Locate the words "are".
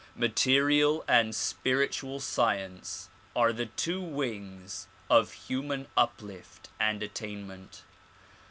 3.35-3.53